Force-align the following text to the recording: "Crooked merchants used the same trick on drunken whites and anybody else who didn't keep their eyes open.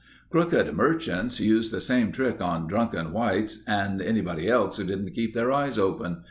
"Crooked 0.31 0.73
merchants 0.73 1.39
used 1.39 1.71
the 1.71 1.79
same 1.79 2.11
trick 2.11 2.41
on 2.41 2.65
drunken 2.65 3.11
whites 3.13 3.61
and 3.67 4.01
anybody 4.01 4.49
else 4.49 4.77
who 4.77 4.83
didn't 4.83 5.11
keep 5.13 5.35
their 5.35 5.51
eyes 5.51 5.77
open. 5.77 6.17